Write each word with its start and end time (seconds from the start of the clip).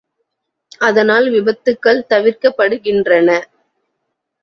அதனால் 0.81 1.27
விபத்துகள் 1.29 2.01
தவிர்க்கப்படுகின்றன. 2.09 3.29